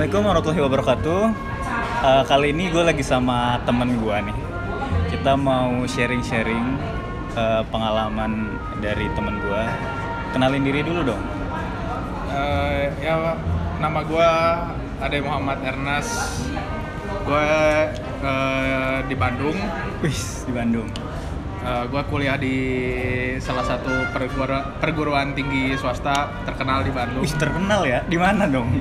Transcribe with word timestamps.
Assalamualaikum 0.00 0.32
warahmatullahi 0.32 0.64
wabarakatuh. 0.64 1.22
Eh, 2.08 2.22
kali 2.24 2.56
ini 2.56 2.72
gue 2.72 2.80
lagi 2.88 3.04
sama 3.04 3.60
temen 3.68 4.00
gue 4.00 4.16
nih. 4.32 4.36
Kita 5.12 5.36
mau 5.36 5.84
sharing-sharing 5.84 6.66
eh, 7.36 7.62
pengalaman 7.68 8.48
dari 8.80 9.12
temen 9.12 9.36
gue. 9.44 9.62
Kenalin 10.32 10.64
diri 10.64 10.80
dulu 10.80 11.04
dong. 11.04 11.20
Eh, 12.32 12.88
ya 13.04 13.36
nama 13.76 14.00
gue 14.00 14.28
Ade 15.04 15.20
Muhammad 15.20 15.60
Ernest 15.68 16.48
gue 17.04 17.48
eh, 18.24 18.98
di 19.04 19.14
Bandung 19.20 19.60
Wih, 20.00 20.20
di 20.48 20.52
Bandung. 20.56 20.88
gue 21.60 22.02
kuliah 22.08 22.40
di 22.40 22.56
salah 23.36 23.68
satu 23.68 24.08
perguruan, 24.16 24.80
perguruan 24.80 25.36
tinggi 25.36 25.76
swasta 25.76 26.40
terkenal 26.48 26.88
di 26.88 26.88
Bandung 26.88 27.20
Wih, 27.20 27.36
terkenal 27.36 27.84
ya. 27.84 28.00
Di 28.08 28.16
mana 28.16 28.48
dong? 28.48 28.80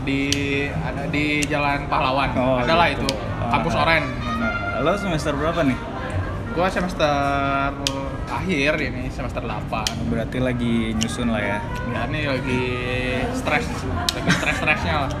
Di 0.00 0.22
ada 0.70 1.04
di 1.06 1.24
Jalan 1.42 1.86
Pahlawan 1.86 2.30
Oh, 2.34 2.56
adalah 2.58 2.88
gitu. 2.88 3.04
itu 3.04 3.10
Ah. 3.38 3.50
kampus 3.52 3.74
Oren 3.74 4.04
Nah, 4.36 4.52
lo 4.80 4.92
semester 4.94 5.32
berapa 5.32 5.60
nih? 5.62 5.78
gue 6.50 6.66
semester 6.66 7.70
akhir 8.26 8.72
ini 8.80 9.06
semester 9.06 9.38
8 9.38 9.86
Berarti 10.06 10.38
lagi 10.38 10.74
nyusun 10.92 11.28
lah 11.28 11.38
ya. 11.38 11.58
ya 11.86 12.00
ini 12.04 12.20
lagi 12.24 12.62
stres 13.32 13.70
lagi 14.10 14.28
stres-stresnya 14.32 14.94
lah 15.00 15.10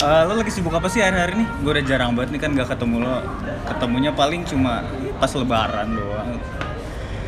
Eh, 0.00 0.22
lo 0.24 0.32
lagi 0.34 0.48
sibuk 0.48 0.72
apa 0.72 0.88
sih 0.88 1.04
hari-hari 1.04 1.36
nih? 1.36 1.48
Gue 1.60 1.76
udah 1.76 1.84
jarang 1.84 2.16
banget 2.16 2.32
nih 2.32 2.40
kan 2.40 2.56
gak 2.56 2.72
ketemu 2.72 3.04
lo. 3.04 3.20
Ketemunya 3.66 4.08
paling 4.10 4.40
cuma 4.42 4.80
pas 5.14 5.28
lebaran 5.30 5.92
doang. 5.92 6.40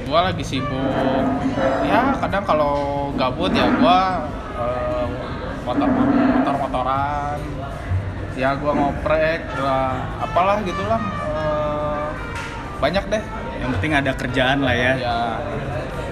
gue 0.03 0.19
lagi 0.19 0.41
sibuk 0.41 1.25
ya 1.83 2.17
kadang 2.19 2.43
kalau 2.43 2.75
gabut 3.13 3.49
ya 3.49 3.65
gue 3.65 3.99
motor 5.63 5.87
motor 5.87 5.89
motoran 6.83 7.39
ya 8.35 8.51
gue 8.59 8.73
ngoprek 8.75 9.41
gua 9.55 9.79
apalah 10.19 10.59
gitulah 10.67 11.01
Eh, 11.33 12.09
banyak 12.77 13.05
deh 13.09 13.23
Yang 13.63 13.71
penting 13.79 13.93
ada 13.95 14.11
kerjaan 14.13 14.59
lah 14.67 14.75
ya. 14.75 14.93
ya 14.99 15.19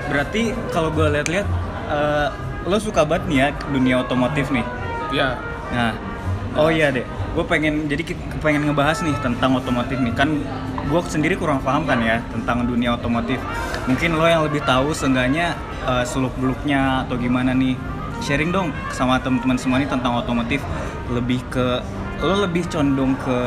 Berarti 0.06 0.54
kalau 0.70 0.94
gue 0.94 1.06
lihat-lihat 1.10 1.48
eh, 1.90 2.28
lo 2.64 2.78
suka 2.78 3.02
banget 3.02 3.26
nih 3.26 3.38
ya 3.42 3.48
dunia 3.68 3.94
otomotif 4.00 4.48
nih. 4.54 4.62
ya 5.10 5.34
Nah, 5.70 5.94
oh 6.58 6.66
iya 6.66 6.90
deh, 6.90 7.06
gue 7.06 7.44
pengen 7.46 7.86
jadi 7.86 8.02
pengen 8.42 8.66
ngebahas 8.66 9.06
nih 9.06 9.14
tentang 9.22 9.54
otomotif 9.54 10.02
nih 10.02 10.10
kan 10.18 10.34
gue 10.90 11.00
sendiri 11.06 11.38
kurang 11.38 11.62
paham 11.62 11.86
kan 11.86 12.02
ya 12.02 12.18
tentang 12.30 12.66
dunia 12.66 12.98
otomotif. 12.98 13.38
Mungkin 13.86 14.18
lo 14.18 14.26
yang 14.26 14.42
lebih 14.46 14.62
tahu 14.66 14.90
seenggaknya 14.90 15.54
eh, 15.86 16.04
seluk 16.06 16.34
beluknya 16.38 17.06
atau 17.06 17.14
gimana 17.18 17.54
nih 17.54 17.74
sharing 18.20 18.52
dong 18.52 18.70
sama 18.92 19.18
teman-teman 19.20 19.56
semua 19.56 19.76
nih 19.80 19.88
tentang 19.88 20.16
otomotif 20.16 20.60
lebih 21.10 21.40
ke 21.48 21.80
lo 22.20 22.44
lebih 22.44 22.68
condong 22.68 23.16
ke 23.16 23.38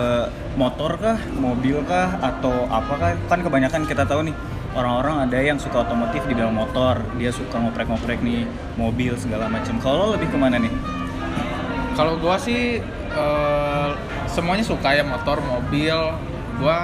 motor 0.58 0.98
kah, 0.98 1.18
mobil 1.38 1.82
kah, 1.86 2.18
atau 2.18 2.66
apa 2.74 2.94
kah? 2.98 3.12
Kan 3.30 3.46
kebanyakan 3.46 3.86
kita 3.86 4.02
tahu 4.02 4.26
nih 4.26 4.36
orang-orang 4.74 5.30
ada 5.30 5.38
yang 5.38 5.62
suka 5.62 5.86
otomotif 5.86 6.26
di 6.26 6.34
dalam 6.34 6.58
motor, 6.58 6.98
dia 7.22 7.30
suka 7.30 7.62
ngoprek-ngoprek 7.62 8.26
nih 8.26 8.50
mobil 8.74 9.14
segala 9.22 9.46
macam. 9.46 9.78
Kalau 9.78 9.96
lo 9.98 10.08
lebih 10.18 10.34
ke 10.34 10.38
mana 10.42 10.58
nih? 10.58 10.74
kalau 11.94 12.18
gue 12.18 12.36
sih 12.42 12.62
eh, 13.14 13.90
semuanya 14.30 14.66
suka 14.66 14.98
ya 14.98 15.06
motor 15.06 15.40
mobil 15.42 15.98
gue 16.58 16.80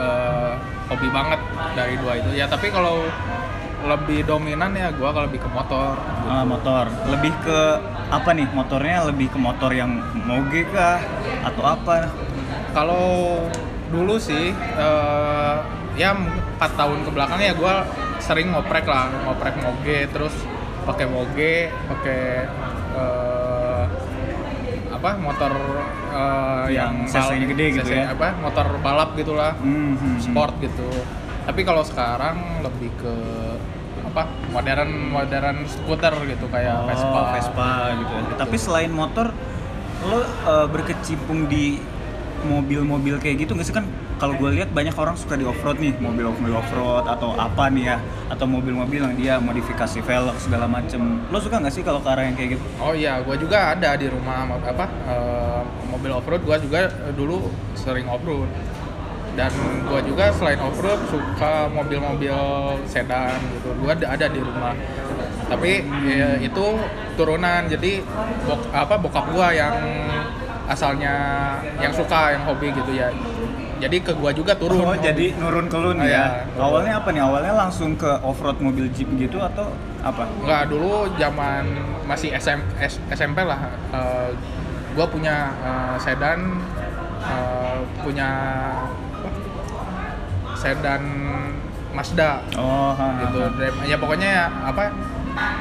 eh, 0.00 0.52
hobi 0.88 1.08
banget 1.12 1.40
dari 1.76 1.94
dua 2.00 2.12
itu 2.20 2.30
ya 2.36 2.44
tapi 2.48 2.68
kalau 2.68 3.04
lebih 3.84 4.24
dominan 4.24 4.72
ya 4.72 4.88
gue 4.90 5.04
kalau 5.04 5.24
lebih 5.24 5.40
ke 5.40 5.50
motor 5.50 5.94
Ah, 6.24 6.40
motor. 6.42 6.88
Lebih 7.06 7.36
ke 7.38 7.60
apa 8.08 8.32
nih? 8.32 8.48
Motornya 8.50 9.04
lebih 9.04 9.28
ke 9.28 9.36
motor 9.36 9.68
yang 9.70 9.92
moge 10.24 10.64
kah 10.66 10.96
atau 11.44 11.62
apa? 11.62 12.08
Kalau 12.72 13.44
dulu 13.86 14.16
sih, 14.16 14.50
eh, 14.56 15.56
ya 15.94 16.16
4 16.16 16.72
tahun 16.74 17.04
ke 17.04 17.10
belakang 17.12 17.38
ya 17.38 17.52
gue 17.52 17.74
sering 18.18 18.50
ngoprek 18.50 18.82
lah, 18.84 19.12
ngoprek 19.22 19.60
moge, 19.60 20.08
terus 20.08 20.32
pakai 20.82 21.06
moge, 21.06 21.68
pakai 21.86 22.48
eh, 22.94 23.84
apa 24.90 25.10
motor 25.18 25.52
eh, 26.10 26.66
Yang 26.72 26.94
bal- 27.04 27.28
CC-nya 27.28 27.46
gede 27.46 27.66
gitu 27.70 27.84
CC 27.84 27.92
ya? 27.94 28.04
Apa 28.10 28.32
motor 28.34 28.66
balap 28.80 29.12
gitulah, 29.14 29.52
hmm, 29.60 29.92
hmm. 29.94 30.16
sport 30.18 30.56
gitu. 30.58 30.88
Tapi 31.44 31.60
kalau 31.62 31.84
sekarang 31.84 32.64
lebih 32.64 32.88
ke 32.96 33.14
apa 34.04 34.30
modern 34.52 35.10
modern 35.10 35.56
skuter 35.66 36.14
gitu 36.28 36.46
kayak 36.48 36.74
Oh, 36.76 36.86
Vespa. 36.86 37.20
Vespa 37.34 37.68
gitu. 37.98 38.12
ya. 38.12 38.22
Tapi 38.38 38.56
selain 38.56 38.92
motor, 38.92 39.32
lo 40.04 40.20
eh, 40.22 40.66
berkecimpung 40.70 41.48
di 41.48 41.80
mobil-mobil 42.44 43.16
kayak 43.18 43.48
gitu 43.48 43.56
nggak 43.56 43.66
sih 43.66 43.72
kan? 43.72 43.88
Kalau 44.14 44.38
gue 44.38 44.46
lihat 44.54 44.70
banyak 44.70 44.94
orang 44.94 45.18
suka 45.18 45.34
di 45.34 45.42
off-road 45.42 45.80
nih, 45.82 45.96
mobil-mobil 45.98 46.54
off-road 46.54 47.08
atau 47.08 47.34
apa 47.34 47.66
nih 47.66 47.92
ya, 47.92 47.96
atau 48.30 48.46
mobil-mobil 48.46 49.02
yang 49.02 49.16
dia 49.18 49.34
modifikasi 49.42 49.98
velg 50.00 50.36
segala 50.38 50.70
macem. 50.70 51.24
Lo 51.32 51.42
suka 51.42 51.58
nggak 51.58 51.74
sih 51.74 51.82
kalau 51.82 51.98
ke 51.98 52.08
arah 52.08 52.24
yang 52.28 52.36
kayak 52.38 52.56
gitu? 52.56 52.64
Oh 52.78 52.94
iya, 52.94 53.18
gue 53.20 53.34
juga 53.36 53.74
ada 53.74 53.96
di 53.98 54.06
rumah 54.06 54.46
apa 54.54 54.86
eh, 54.86 55.60
mobil 55.90 56.12
off 56.14 56.24
road. 56.28 56.44
Gue 56.46 56.56
juga 56.62 56.88
dulu 57.16 57.48
sering 57.74 58.06
off 58.06 58.22
road. 58.22 58.46
Dan 59.34 59.50
gue 59.84 60.00
juga 60.06 60.30
selain 60.30 60.58
off 60.58 60.78
road 60.78 61.00
suka 61.10 61.66
mobil-mobil 61.68 62.34
sedan 62.86 63.34
gitu. 63.50 63.74
Gue 63.82 63.90
ada, 63.90 64.14
ada 64.14 64.26
di 64.26 64.38
rumah. 64.38 64.74
Tapi 65.44 65.82
ya, 66.06 66.38
itu 66.38 66.66
turunan. 67.14 67.66
Jadi 67.66 67.98
bok, 68.46 68.60
apa 68.70 68.94
bokap 68.94 69.26
gue 69.28 69.48
yang 69.52 69.74
asalnya 70.64 71.14
yang 71.76 71.92
suka 71.92 72.32
yang 72.32 72.42
hobi 72.46 72.70
gitu 72.70 72.94
ya. 72.94 73.10
Jadi 73.74 74.00
ke 74.00 74.14
gue 74.14 74.30
juga 74.32 74.54
turun. 74.54 74.80
Oh, 74.80 74.94
hobi. 74.94 75.02
jadi 75.02 75.26
nurun 75.36 75.66
ke 75.66 75.76
lu 75.76 75.92
nih 75.92 76.00
Oh, 76.00 76.08
ya. 76.08 76.24
iya. 76.24 76.24
Awalnya 76.56 76.92
apa 77.02 77.08
nih? 77.10 77.22
Awalnya 77.26 77.52
langsung 77.58 77.98
ke 77.98 78.08
off-road 78.22 78.62
mobil 78.62 78.86
jeep 78.94 79.10
gitu 79.18 79.42
atau 79.42 79.74
apa? 80.00 80.24
Enggak, 80.40 80.70
dulu 80.70 81.10
zaman 81.18 81.62
masih 82.06 82.30
SM, 82.32 82.62
S- 82.78 83.02
SMP 83.10 83.42
lah. 83.42 83.58
gue 84.94 85.06
punya 85.10 85.50
eh, 85.58 85.96
sedan, 85.98 86.62
eh, 87.20 87.78
punya? 87.98 88.30
Sedan 90.64 91.02
Mazda 91.94 92.40
Oh, 92.56 92.90
ha, 92.90 93.06
ha, 93.06 93.20
gitu. 93.22 93.38
ha. 93.44 93.84
Ya 93.86 93.96
pokoknya 94.00 94.28
ya 94.32 94.44
apa 94.64 94.90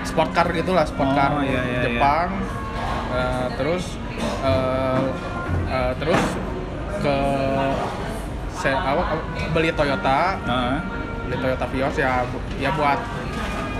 sport 0.02 0.31
car 0.34 0.47
gitulah, 0.50 0.88
sport 0.88 1.12
Oh, 1.12 1.14
car 1.14 1.31
iya, 1.44 1.62
iya, 1.62 1.81
Jepang. 1.86 2.30
Eh, 3.13 3.47
terus 3.59 3.84
eh, 4.42 5.03
eh, 5.69 5.92
terus 6.02 6.22
ke 7.03 7.16
se, 8.56 8.72
apa, 8.72 9.19
beli 9.52 9.69
Toyota 9.75 10.40
Heeh. 10.40 10.78
beli 11.28 11.36
Toyota 11.38 11.66
Vios 11.69 11.96
ya 12.00 12.24
ya 12.58 12.72
buat 12.74 12.97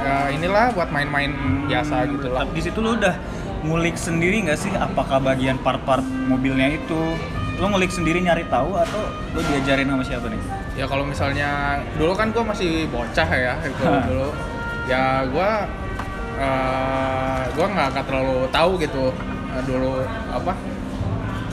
eh, 0.04 0.28
inilah 0.38 0.76
buat 0.78 0.94
main-main 0.94 1.32
biasa 1.66 2.06
gitu 2.12 2.30
lah. 2.30 2.46
Di 2.52 2.62
situ 2.62 2.78
lu 2.84 2.94
udah 2.94 3.16
ngulik 3.64 3.96
sendiri 3.98 4.44
nggak 4.46 4.60
sih 4.60 4.70
apakah 4.76 5.24
bagian 5.24 5.58
part-part 5.58 6.04
mobilnya 6.04 6.68
itu 6.70 7.00
lu 7.58 7.66
ngulik 7.66 7.90
sendiri 7.90 8.20
nyari 8.22 8.44
tahu 8.46 8.76
atau 8.76 9.02
lu 9.34 9.42
diajarin 9.42 9.88
sama 9.90 10.04
siapa 10.06 10.28
nih? 10.30 10.42
Ya 10.74 10.86
kalau 10.90 11.06
misalnya 11.06 11.78
dulu 11.98 12.18
kan 12.18 12.34
gue 12.34 12.42
masih 12.42 12.90
bocah 12.90 13.30
ya 13.30 13.54
itu 13.62 13.84
dulu. 13.84 14.30
Ya 14.90 15.22
gue 15.30 15.50
eh 16.42 17.42
gue 17.54 17.66
nggak 17.70 18.04
terlalu 18.10 18.50
tahu 18.50 18.72
gitu 18.82 19.14
eh, 19.54 19.64
dulu 19.70 20.02
apa 20.34 20.54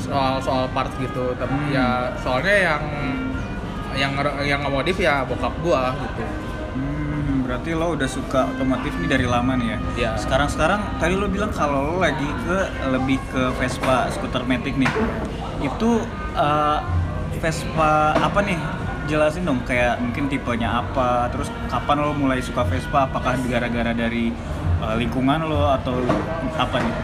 soal 0.00 0.40
soal 0.40 0.64
part 0.72 0.88
gitu. 0.96 1.36
Tapi 1.36 1.52
Hmm. 1.52 1.74
ya 1.76 2.16
soalnya 2.24 2.56
yang 2.74 2.84
yang 3.92 4.12
yang 4.46 4.60
ngemodif 4.64 4.96
ya 4.96 5.26
bokap 5.28 5.52
gue 5.60 5.82
gitu. 6.08 6.24
Hmm, 6.78 7.44
berarti 7.44 7.76
lo 7.76 7.92
udah 7.98 8.08
suka 8.08 8.48
otomotif 8.56 8.94
nih 9.04 9.08
dari 9.10 9.26
lama 9.28 9.52
nih 9.58 9.68
ya? 9.68 9.78
Iya. 9.98 10.10
Sekarang-sekarang 10.16 10.80
tadi 10.96 11.14
lo 11.18 11.28
bilang 11.28 11.52
kalau 11.52 11.92
lo 11.92 11.94
lagi 12.00 12.24
ke 12.48 12.58
lebih 12.88 13.18
ke 13.28 13.52
Vespa 13.60 14.08
skuter 14.14 14.46
matic 14.48 14.80
nih. 14.80 14.88
Itu 15.60 16.00
eh, 16.32 16.78
Vespa 17.36 18.16
apa 18.16 18.40
nih? 18.40 18.56
Jelasin 19.10 19.42
dong 19.42 19.58
kayak 19.66 19.98
mungkin 19.98 20.30
tipenya 20.30 20.86
apa, 20.86 21.26
terus 21.34 21.50
kapan 21.66 21.98
lo 21.98 22.14
mulai 22.14 22.38
suka 22.38 22.62
Vespa? 22.62 23.10
Apakah 23.10 23.34
gara-gara 23.42 23.90
dari 23.90 24.30
eh, 24.78 24.94
lingkungan 25.02 25.50
lo 25.50 25.66
atau 25.66 25.98
apa 26.54 26.78
nih? 26.78 26.94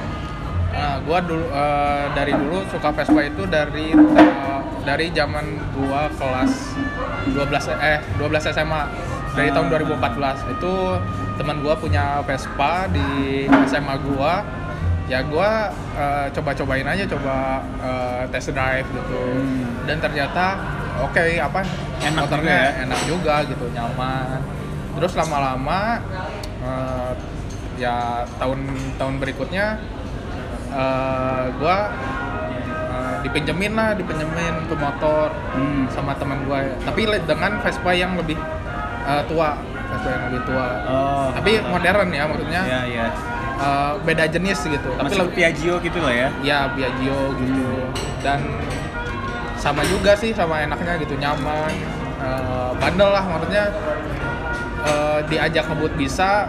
Nah, 0.70 1.02
gua 1.02 1.18
dulu 1.18 1.50
eh, 1.50 2.06
dari 2.14 2.30
dulu 2.30 2.62
suka 2.70 2.94
Vespa 2.94 3.26
itu 3.26 3.42
dari 3.50 3.90
eh, 3.90 4.60
dari 4.86 5.10
zaman 5.10 5.58
gua 5.74 6.06
kelas 6.14 6.78
12 7.34 7.74
eh 7.74 7.98
12 8.22 8.54
SMA 8.54 8.82
dari 9.34 9.50
tahun 9.50 9.66
Ah. 9.66 9.82
2014 10.06 10.54
itu 10.54 10.74
teman 11.42 11.58
gua 11.58 11.74
punya 11.74 12.22
Vespa 12.22 12.86
di 12.86 13.50
SMA 13.66 13.98
gua 14.14 14.46
ya 15.06 15.22
gua 15.22 15.70
eh, 15.94 16.26
coba-cobain 16.30 16.82
aja 16.84 17.04
coba 17.06 17.36
eh, 17.78 18.22
test 18.28 18.50
drive 18.50 18.86
gitu 18.86 19.22
Hmm. 19.32 19.86
dan 19.86 19.96
ternyata 19.98 20.44
oke 20.98 21.22
apa 21.38 21.60
Enak 22.00 22.20
motornya 22.20 22.42
juga 22.50 22.66
ya? 22.68 22.82
enak 22.82 23.00
juga 23.04 23.34
gitu 23.44 23.64
nyaman 23.70 24.38
terus 24.94 25.12
lama-lama 25.14 26.02
eh, 26.60 27.12
ya 27.76 27.96
tahun 28.36 28.66
tahun 28.96 29.14
berikutnya 29.18 29.66
eh, 30.70 31.44
gua 31.54 31.78
dipinjemin 33.18 33.72
lah 33.74 33.90
dipinjemin 33.92 34.54
tuh 34.66 34.76
motor 34.76 35.30
Hmm. 35.50 35.86
sama 35.88 36.14
teman 36.14 36.44
gue 36.44 36.60
tapi 36.84 37.00
dengan 37.22 37.58
Vespa 37.58 37.90
yang 37.90 38.14
lebih 38.14 38.38
eh, 39.04 39.22
tua 39.26 39.58
Vespa 39.86 40.08
yang 40.08 40.22
lebih 40.28 40.42
tua 40.44 40.66
Oh. 40.84 41.26
tapi 41.32 41.58
modern 41.60 42.08
ya 42.08 42.22
maksudnya 42.24 42.62
Ya 42.62 42.80
ya. 42.84 43.06
Eh, 43.56 43.92
beda 44.04 44.24
jenis 44.28 44.58
gitu. 44.64 44.90
Tapi 44.96 45.06
Masih 45.08 45.20
lebih 45.24 45.34
Piaggio 45.36 45.74
gitu 45.80 45.98
lah 46.00 46.14
ya. 46.14 46.28
ya 46.42 46.58
Piaggio 46.72 47.18
gitu. 47.36 47.66
Dan 48.20 48.40
sama 49.56 49.82
juga 49.88 50.12
sih 50.14 50.30
sama 50.36 50.62
enaknya 50.62 51.00
gitu 51.00 51.14
nyaman. 51.16 51.72
Eh, 52.20 52.70
bandel 52.80 53.10
lah 53.10 53.24
maksudnya. 53.24 53.64
Eh, 54.86 55.20
diajak 55.26 55.66
ngebut 55.66 55.92
bisa 55.98 56.46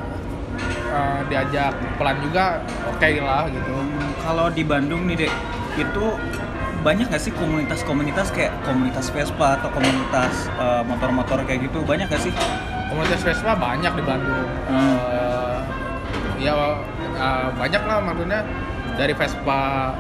eh, 0.87 1.19
diajak 1.25 1.73
pelan 1.97 2.17
juga 2.21 2.61
oke 2.85 3.09
lah 3.23 3.49
gitu. 3.49 3.73
Hmm, 3.73 4.11
Kalau 4.21 4.47
di 4.51 4.61
Bandung 4.61 5.07
nih 5.09 5.25
dek, 5.25 5.33
itu 5.79 6.05
banyak 6.85 7.09
nggak 7.09 7.19
sih 7.19 7.33
komunitas-komunitas 7.33 8.29
kayak 8.31 8.53
komunitas 8.61 9.09
Vespa 9.09 9.57
atau 9.57 9.73
komunitas 9.73 10.47
eh, 10.53 10.81
motor-motor 10.85 11.41
kayak 11.49 11.65
gitu? 11.71 11.81
Banyak 11.81 12.07
nggak 12.11 12.21
sih? 12.21 12.33
komunitas 12.87 13.21
Vespa 13.21 13.51
banyak 13.53 13.93
di 13.93 14.03
Bandung. 14.03 14.47
Hmm. 14.71 14.97
Eh, 15.11 15.57
ya 16.41 16.53
eh, 17.17 17.47
banyak 17.57 17.83
lah 17.83 17.97
maksudnya 17.99 18.41
dari 18.97 19.13
Vespa 19.13 19.93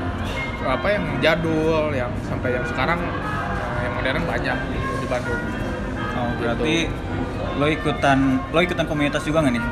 apa 0.67 0.87
yang 0.89 1.05
jadul 1.21 1.93
yang 1.93 2.09
sampai 2.25 2.57
yang 2.57 2.65
sekarang 2.65 2.99
eh, 3.01 3.79
yang 3.85 3.93
modern 3.97 4.23
banyak 4.25 4.57
di 5.01 5.07
Bandung. 5.09 5.41
Oh 6.17 6.29
berarti 6.37 6.75
lo 7.57 7.65
ikutan 7.69 8.41
lo 8.53 8.59
ikutan 8.61 8.85
komunitas 8.85 9.25
juga 9.25 9.41
nggak 9.45 9.55
nih? 9.57 9.65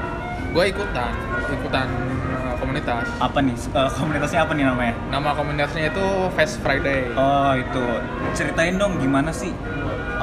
gue 0.56 0.72
ikutan 0.72 1.12
ikutan 1.52 1.88
uh, 2.32 2.56
komunitas. 2.56 3.04
Apa 3.20 3.44
nih? 3.44 3.56
Eh, 3.60 3.90
komunitasnya 4.00 4.48
apa 4.48 4.56
nih 4.56 4.64
namanya? 4.64 4.96
nama 5.12 5.36
komunitasnya 5.36 5.92
itu 5.92 6.06
Fast 6.32 6.64
Friday. 6.64 7.12
Oh 7.12 7.52
itu. 7.60 7.86
Ceritain 8.32 8.80
dong 8.80 8.96
gimana 9.04 9.36
sih 9.36 9.52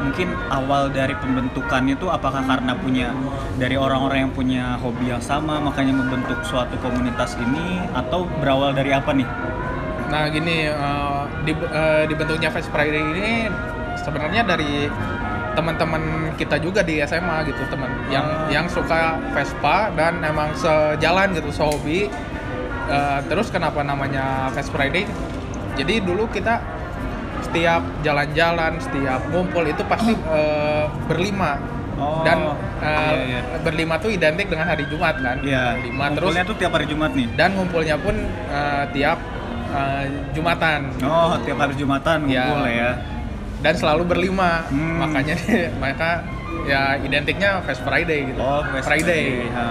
mungkin 0.02 0.34
awal 0.50 0.90
dari 0.90 1.14
pembentukannya 1.14 1.94
tuh 1.96 2.10
apakah 2.10 2.42
karena 2.42 2.74
punya 2.74 3.14
dari 3.56 3.78
orang-orang 3.78 4.28
yang 4.28 4.32
punya 4.34 4.64
hobi 4.82 5.14
yang 5.14 5.22
sama 5.22 5.62
makanya 5.62 5.94
membentuk 5.94 6.42
suatu 6.42 6.74
komunitas 6.82 7.38
ini 7.38 7.78
atau 7.94 8.26
berawal 8.42 8.74
dari 8.74 8.90
apa 8.90 9.14
nih? 9.14 9.28
nah 10.12 10.28
gini 10.28 10.68
uh, 10.68 11.24
di, 11.46 11.56
uh, 11.56 12.04
dibentuknya 12.04 12.52
Fast 12.52 12.68
Friday 12.68 13.00
ini 13.00 13.48
sebenarnya 13.96 14.44
dari 14.44 14.90
teman-teman 15.56 16.32
kita 16.36 16.60
juga 16.60 16.84
di 16.84 17.00
SMA 17.00 17.48
gitu 17.48 17.64
teman 17.72 17.88
yang 18.12 18.24
Ah. 18.24 18.48
yang 18.52 18.66
suka 18.68 19.16
Vespa 19.32 19.88
dan 19.96 20.20
emang 20.20 20.52
sejalan 20.58 21.32
gitu 21.32 21.48
sehobi 21.54 22.12
Uh, 22.82 23.22
terus 23.30 23.46
kenapa 23.46 23.80
namanya 23.86 24.50
Fast 24.50 24.74
Friday 24.74 25.06
jadi 25.78 26.02
dulu 26.02 26.26
kita 26.28 26.60
setiap 27.52 27.84
jalan-jalan 28.00 28.72
setiap 28.80 29.20
ngumpul 29.28 29.60
itu 29.62 29.82
pasti 29.84 30.16
uh, 30.24 30.88
berlima 31.04 31.60
Oh, 31.92 32.24
dan 32.24 32.56
uh, 32.80 33.14
iya, 33.14 33.44
iya. 33.44 33.60
berlima 33.60 33.94
tuh 33.94 34.08
identik 34.08 34.48
dengan 34.48 34.64
hari 34.64 34.88
Jumat 34.88 35.12
kan 35.14 35.38
Iya. 35.38 35.76
berlima 35.76 36.04
terus 36.08 36.32
Ngumpulnya 36.32 36.42
tuh 36.42 36.56
tiap 36.56 36.72
hari 36.72 36.86
Jumat 36.88 37.10
nih. 37.12 37.26
dan 37.36 37.48
ngumpulnya 37.52 37.96
pun 38.00 38.16
uh, 38.48 38.84
tiap 38.90 39.18
uh, 39.68 40.02
Jumatan 40.32 40.80
Oh 40.98 41.36
tiap 41.38 41.58
hari 41.60 41.76
Jumatan 41.76 42.18
Iya. 42.24 42.42
ngumpul 42.42 42.64
ya. 42.66 42.90
dan 43.60 43.74
selalu 43.76 44.02
berlima 44.08 44.64
Hmm. 44.66 44.98
makanya 44.98 45.36
mereka 45.84 46.24
ya 46.64 46.96
identiknya 46.96 47.60
Fast 47.60 47.84
Friday 47.84 48.24
gitu 48.24 48.40
Oh 48.40 48.64
West 48.66 48.88
Friday 48.88 49.46
Ha. 49.46 49.64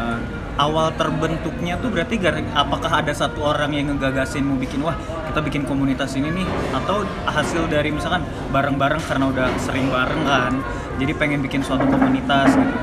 Awal 0.60 0.94
terbentuknya 1.00 1.80
tuh 1.80 1.90
berarti 1.90 2.20
apakah 2.52 3.02
ada 3.02 3.16
satu 3.16 3.40
orang 3.40 3.72
yang 3.72 3.96
ngegagasin 3.96 4.44
mau 4.44 4.60
bikin 4.60 4.84
wah 4.84 4.94
kita 5.32 5.40
bikin 5.40 5.64
komunitas 5.64 6.14
ini 6.20 6.28
nih 6.28 6.48
atau 6.76 7.08
hasil 7.24 7.72
dari 7.72 7.90
misalkan 7.90 8.22
bareng-bareng 8.52 9.00
karena 9.08 9.32
udah 9.32 9.48
sering 9.58 9.88
bareng 9.88 10.22
kan 10.28 10.60
jadi 11.00 11.16
pengen 11.16 11.40
bikin 11.42 11.64
suatu 11.64 11.88
komunitas 11.88 12.52
gitu. 12.52 12.78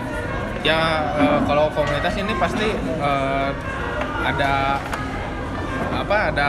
ya 0.64 1.12
uh, 1.20 1.38
kalau 1.44 1.70
komunitas 1.70 2.16
ini 2.18 2.32
pasti 2.40 2.72
uh, 2.98 3.52
ada 4.26 4.82
apa 5.92 6.16
ada 6.34 6.48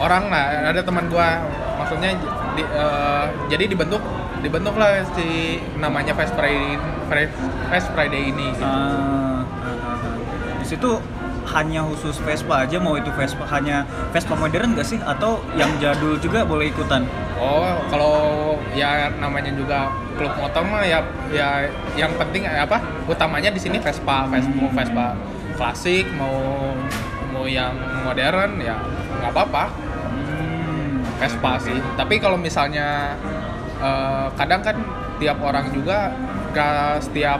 orang 0.00 0.32
lah 0.32 0.72
ada 0.72 0.80
teman 0.82 1.06
gua 1.12 1.46
maksudnya 1.78 2.16
di- 2.58 2.70
uh, 2.74 3.28
jadi 3.52 3.70
dibentuk 3.70 4.00
dibentuk 4.40 4.74
lah 4.80 5.04
si 5.14 5.60
namanya 5.78 6.16
Fast 6.16 6.34
Friday 6.34 6.80
Fast 7.70 7.88
Friday 7.92 8.34
ini 8.34 8.50
gitu. 8.56 8.66
Ah. 8.66 9.23
Di 10.64 10.72
situ 10.72 10.96
hanya 11.52 11.84
khusus 11.84 12.16
Vespa 12.24 12.64
aja 12.64 12.80
mau 12.80 12.96
itu 12.96 13.12
Vespa 13.12 13.44
hanya 13.52 13.84
Vespa 14.16 14.32
modern 14.32 14.72
gak 14.72 14.88
sih 14.88 14.96
atau 14.96 15.44
yang 15.60 15.68
jadul 15.76 16.16
juga 16.16 16.40
boleh 16.40 16.72
ikutan? 16.72 17.04
Oh, 17.36 17.76
kalau 17.92 18.56
ya 18.72 19.12
namanya 19.20 19.52
juga 19.52 19.92
klub 20.16 20.32
motor 20.40 20.64
mah 20.64 20.80
ya 20.88 21.04
ya 21.28 21.68
yang 22.00 22.16
penting 22.16 22.48
eh, 22.48 22.64
apa? 22.64 22.80
Utamanya 23.04 23.52
di 23.52 23.60
sini 23.60 23.76
Vespa, 23.76 24.24
Vespa, 24.32 24.56
mau 24.56 24.72
Vespa 24.72 25.06
klasik 25.60 26.08
mau 26.16 26.72
mau 27.30 27.44
yang 27.44 27.76
modern 28.02 28.58
ya 28.58 28.80
nggak 29.20 29.30
apa-apa 29.30 29.64
Hmm, 30.14 31.04
Vespa 31.20 31.60
sih. 31.60 31.76
Tapi 31.94 32.16
kalau 32.16 32.40
misalnya 32.40 33.20
eh, 33.84 34.26
kadang 34.32 34.64
kan 34.64 34.76
tiap 35.20 35.38
orang 35.44 35.70
juga 35.70 36.10
gak 36.54 37.02
setiap 37.02 37.38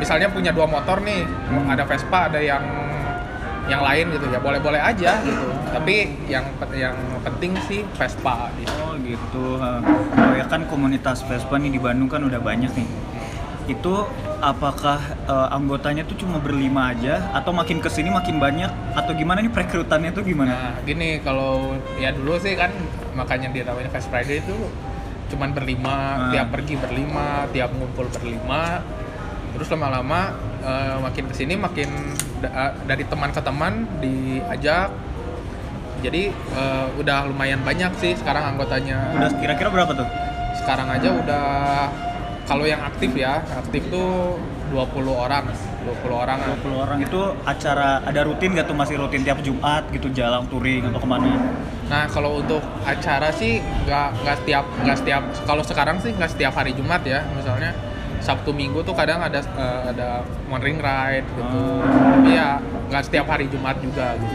misalnya 0.00 0.32
punya 0.32 0.50
dua 0.50 0.64
motor 0.64 1.04
nih, 1.04 1.28
Hmm. 1.28 1.68
ada 1.68 1.84
Vespa, 1.84 2.26
ada 2.26 2.40
yang 2.40 2.64
yang 3.68 3.86
lain 3.86 4.10
gitu 4.10 4.26
ya 4.26 4.42
boleh-boleh 4.42 4.80
aja 4.82 5.20
gitu. 5.22 5.46
Tapi 5.70 6.26
yang 6.26 6.42
yang 6.74 6.96
penting 7.22 7.54
sih 7.68 7.86
Vespa 7.94 8.50
gitu. 8.58 8.72
Oh 8.80 8.98
gitu. 8.98 9.46
Oh 9.60 10.32
ya 10.34 10.48
kan 10.48 10.66
komunitas 10.66 11.22
Vespa 11.22 11.54
nih 11.54 11.70
di 11.70 11.78
Bandung 11.78 12.10
kan 12.10 12.24
udah 12.24 12.42
banyak 12.42 12.72
nih. 12.74 12.88
Itu 13.70 14.10
apakah 14.42 14.98
eh, 15.22 15.48
anggotanya 15.54 16.02
tuh 16.02 16.18
cuma 16.18 16.42
berlima 16.42 16.90
aja 16.90 17.30
atau 17.30 17.54
makin 17.54 17.78
ke 17.78 17.86
sini 17.86 18.10
makin 18.10 18.42
banyak 18.42 18.72
atau 18.90 19.12
gimana 19.14 19.38
nih 19.38 19.52
perekrutannya 19.54 20.10
tuh 20.10 20.26
gimana? 20.26 20.50
Nah, 20.50 20.74
gini 20.82 21.22
kalau 21.22 21.78
ya 21.94 22.10
dulu 22.10 22.42
sih 22.42 22.58
kan 22.58 22.74
makanya 23.14 23.54
dia 23.54 23.62
namanya 23.62 23.92
Fast 23.94 24.10
Friday 24.10 24.42
itu 24.42 24.56
cuman 25.30 25.54
berlima, 25.54 25.94
Hmm. 26.18 26.30
tiap 26.34 26.50
pergi 26.50 26.74
berlima, 26.74 27.46
tiap 27.54 27.70
ngumpul 27.70 28.10
berlima. 28.10 28.82
Terus 29.60 29.76
lama-lama 29.76 30.32
eh, 30.64 30.96
makin 30.96 31.28
ke 31.28 31.34
sini 31.36 31.52
makin 31.52 32.16
da- 32.40 32.72
dari 32.88 33.04
teman 33.04 33.28
ke 33.28 33.44
teman 33.44 33.84
diajak. 34.00 34.88
Jadi 36.00 36.32
eh, 36.32 36.86
udah 36.96 37.28
lumayan 37.28 37.60
banyak 37.60 37.92
sih 38.00 38.16
sekarang 38.16 38.56
anggotanya. 38.56 39.12
Udah 39.20 39.30
kira-kira 39.36 39.68
berapa 39.68 39.92
tuh? 39.92 40.08
Sekarang 40.56 40.88
aja 40.88 41.12
udah 41.12 41.46
kalau 42.48 42.64
yang 42.64 42.80
aktif 42.80 43.12
ya, 43.14 43.44
aktif 43.46 43.84
tuh 43.92 44.40
20 44.72 45.12
orang, 45.12 45.44
20 45.84 46.08
orang. 46.10 46.38
20 46.64 46.72
orang 46.72 46.98
itu 46.98 47.20
acara 47.44 48.00
ada 48.00 48.24
rutin 48.24 48.56
gak 48.56 48.64
tuh 48.64 48.74
masih 48.74 48.96
rutin 48.96 49.22
tiap 49.22 49.44
Jumat 49.44 49.86
gitu 49.92 50.08
jalan 50.08 50.48
touring 50.48 50.88
atau 50.88 50.98
ke 50.98 51.06
mana? 51.06 51.36
Nah 51.86 52.08
kalau 52.08 52.40
untuk 52.40 52.64
acara 52.82 53.28
sih 53.30 53.60
nggak 53.60 54.08
nggak 54.24 54.36
setiap 54.40 54.64
nggak 54.82 54.96
setiap 54.98 55.22
kalau 55.44 55.62
sekarang 55.62 56.00
sih 56.00 56.10
nggak 56.16 56.30
setiap 56.32 56.56
hari 56.56 56.72
Jumat 56.72 57.02
ya 57.04 57.22
misalnya 57.34 57.70
Sabtu 58.20 58.52
Minggu 58.52 58.80
tuh 58.80 58.92
kadang 58.92 59.18
ada 59.18 59.40
eh, 59.40 59.80
ada 59.90 60.08
ring 60.60 60.78
ride 60.78 61.26
gitu. 61.26 61.62
Tapi 61.82 62.28
ya 62.30 62.60
nggak 62.88 63.02
setiap 63.02 63.26
hari 63.26 63.48
Jumat 63.48 63.80
juga 63.80 64.14
gitu. 64.14 64.34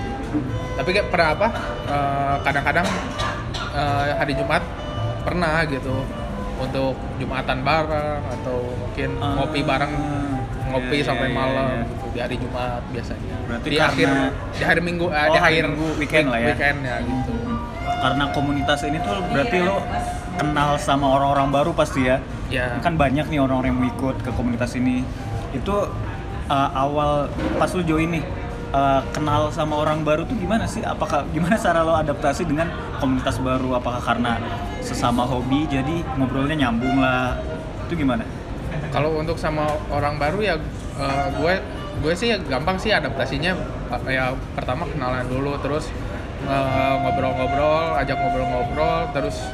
Tapi 0.75 0.89
kayak 0.92 1.08
pernah 1.10 1.30
apa? 1.32 1.48
eh, 1.86 2.36
kadang-kadang 2.42 2.88
eh, 3.72 4.06
hari 4.15 4.34
Jumat 4.34 4.62
pernah 5.22 5.63
gitu 5.65 6.06
untuk 6.56 6.96
Jumatan 7.18 7.62
bareng 7.62 8.22
atau 8.32 8.58
mungkin 8.77 9.10
ngopi 9.20 9.60
bareng 9.62 9.94
ngopi 10.65 10.98
Iya, 10.98 11.06
sampai 11.06 11.30
iya, 11.30 11.36
malam 11.36 11.68
iya. 11.70 11.84
gitu 11.86 12.06
di 12.10 12.20
hari 12.20 12.36
Jumat 12.39 12.82
biasanya. 12.89 13.36
Berarti 13.46 13.68
di 13.68 13.77
karena- 13.77 13.92
akhir 13.92 14.10
di 14.51 14.63
hari 14.63 14.82
Minggu 14.82 15.06
Oh, 15.08 15.27
di 15.30 15.39
akhir 15.39 15.63
Minggu, 15.68 15.88
weekend 16.00 16.27
lah 16.32 16.39
ya. 16.42 16.48
Weekend 16.51 16.77
ya 16.82 16.98
gitu. 17.00 17.34
Karena 17.96 18.24
komunitas 18.32 18.80
ini 18.84 18.98
tuh 19.00 19.15
berarti 19.30 19.58
lo 19.62 19.77
kenal 20.36 20.70
sama 20.77 21.06
orang-orang 21.12 21.48
baru 21.50 21.72
pasti 21.72 22.01
ya. 22.06 22.18
Ya. 22.50 22.78
Kan 22.82 22.96
banyak 22.96 23.25
nih 23.30 23.40
orang-orang 23.42 23.74
yang 23.74 23.80
mau 23.82 23.90
ikut 23.90 24.18
ke 24.22 24.32
komunitas 24.34 24.78
ini. 24.78 25.02
Itu 25.56 25.90
uh, 26.50 26.70
awal 26.74 27.30
pas 27.58 27.72
lo 27.74 27.82
join 27.82 28.20
nih 28.20 28.24
uh, 28.75 29.02
kenal 29.16 29.50
sama 29.50 29.82
orang 29.82 30.06
baru 30.06 30.28
tuh 30.28 30.38
gimana 30.38 30.70
sih? 30.70 30.86
Apakah 30.86 31.25
gimana 31.34 31.58
cara 31.58 31.82
lo 31.82 31.98
adaptasi 31.98 32.46
dengan 32.46 32.70
komunitas 33.02 33.42
baru? 33.42 33.78
Apakah 33.78 34.02
karena 34.02 34.38
sesama 34.86 35.25
hobi 35.25 35.66
jadi 35.66 36.06
ngobrolnya 36.20 36.68
nyambung 36.68 37.02
lah? 37.02 37.40
Itu 37.90 37.98
gimana? 37.98 38.25
Kalau 38.94 39.18
untuk 39.20 39.36
sama 39.36 39.68
orang 39.92 40.16
baru 40.22 40.40
ya 40.40 40.56
eh, 41.00 41.28
gue 41.36 41.54
gue 41.96 42.14
sih 42.16 42.36
ya 42.36 42.38
gampang 42.40 42.75
sih 42.75 42.92
adaptasinya 42.92 43.56
ya 44.12 44.36
pertama 44.52 44.84
kenalan 44.84 45.24
dulu 45.32 45.56
terus 45.64 45.88
ngobrol-ngobrol, 46.46 47.96
ajak 47.98 48.20
ngobrol-ngobrol 48.20 49.10
terus 49.16 49.48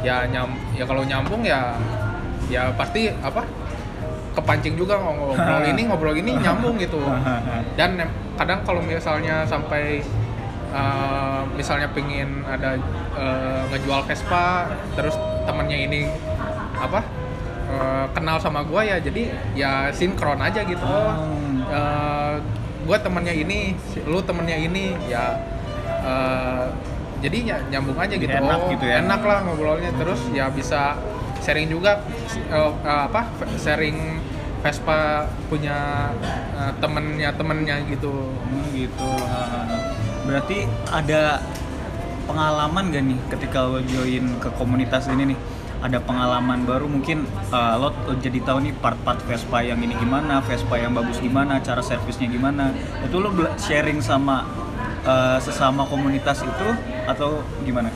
ya 0.00 0.24
nyam 0.30 0.54
ya 0.78 0.86
kalau 0.86 1.02
nyambung 1.02 1.42
ya 1.42 1.74
ya 2.48 2.72
pasti 2.74 3.12
apa 3.12 3.44
kepancing 4.34 4.78
juga 4.78 5.00
ngobrol 5.02 5.62
ini 5.72 5.82
ngobrol 5.88 6.16
ini 6.16 6.32
nyambung 6.38 6.78
gitu. 6.78 7.00
Dan 7.78 7.98
kadang 8.38 8.62
kalau 8.62 8.78
misalnya 8.82 9.42
sampai 9.44 10.00
eh, 10.70 11.40
misalnya 11.58 11.90
pingin 11.90 12.46
ada 12.46 12.78
eh, 13.18 13.62
ngejual 13.72 14.06
Vespa 14.06 14.70
terus 14.94 15.18
temennya 15.42 15.78
ini 15.90 16.06
apa 16.78 17.02
eh, 17.72 18.06
kenal 18.14 18.38
sama 18.38 18.62
gua 18.62 18.86
ya 18.86 19.02
jadi 19.02 19.34
ya 19.58 19.72
sinkron 19.90 20.38
aja 20.38 20.62
gitu. 20.62 20.86
Oh. 20.86 21.14
Eh, 21.68 22.34
gua 22.86 22.96
temennya 23.02 23.34
ini 23.34 23.74
lu 24.06 24.22
temennya 24.22 24.54
ini 24.54 24.94
ya 25.10 25.34
eh, 26.06 26.64
jadi 27.18 27.38
ny- 27.42 27.66
nyambung 27.74 27.98
aja 27.98 28.14
gitu. 28.14 28.30
Enak 28.30 28.58
oh 28.62 28.70
gitu 28.70 28.84
ya. 28.86 29.02
enak 29.02 29.20
lah 29.26 29.38
ngobrolnya. 29.42 29.90
Terus 29.98 30.20
ya 30.30 30.46
bisa 30.46 30.94
sharing 31.48 31.72
juga 31.72 32.04
eh, 32.52 32.72
eh, 32.84 33.02
apa 33.08 33.24
sharing 33.56 34.20
Vespa 34.60 35.24
punya 35.48 36.12
eh, 36.52 36.72
temennya 36.76 37.32
temennya 37.32 37.80
gitu 37.88 38.12
Hmm, 38.44 38.68
gitu. 38.76 39.08
Ah, 39.24 39.64
Berarti 40.28 40.68
ada 40.92 41.40
pengalaman 42.28 42.92
gak 42.92 43.00
nih 43.00 43.18
ketika 43.32 43.64
lo 43.64 43.80
join 43.80 44.36
ke 44.36 44.52
komunitas 44.60 45.08
ini 45.08 45.32
nih? 45.32 45.38
Ada 45.78 46.02
pengalaman 46.02 46.66
baru 46.66 46.90
mungkin 46.90 47.22
uh, 47.54 47.78
lo 47.78 47.94
jadi 48.18 48.42
tahu 48.42 48.66
nih 48.66 48.74
part-part 48.82 49.22
Vespa 49.24 49.62
yang 49.62 49.78
ini 49.78 49.94
gimana, 49.96 50.42
Vespa 50.44 50.74
yang 50.74 50.92
bagus 50.92 51.22
gimana, 51.22 51.62
cara 51.62 51.80
servisnya 51.80 52.26
gimana. 52.28 52.74
Itu 53.06 53.22
lo 53.22 53.30
sharing 53.56 54.02
sama 54.02 54.42
uh, 55.06 55.38
sesama 55.38 55.86
komunitas 55.86 56.42
itu 56.42 56.68
atau 57.06 57.40
gimana? 57.62 57.88